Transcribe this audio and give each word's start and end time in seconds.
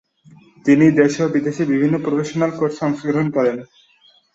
তিনি 0.65 0.85
দেশে 0.99 1.21
ও 1.23 1.33
বিদেশে 1.35 1.63
বিভিন্ন 1.71 1.95
প্রফেশনাল 2.05 2.51
কোর্সে 2.59 2.81
অংশগ্রহণ 2.87 3.27
করেন। 3.35 3.57